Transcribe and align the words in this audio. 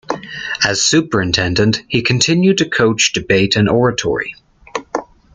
As 0.65 0.81
superintendent, 0.83 1.83
he 1.87 2.01
continued 2.01 2.57
to 2.57 2.67
coach 2.67 3.13
debate 3.13 3.55
and 3.55 3.69
oratory. 3.69 4.33